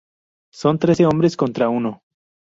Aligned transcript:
Son 0.51 0.79
trece 0.79 1.05
hombres 1.05 1.37
contra 1.37 1.69
uno. 1.69 2.01